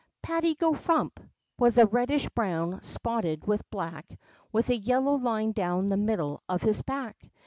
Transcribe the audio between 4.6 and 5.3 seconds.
a yellow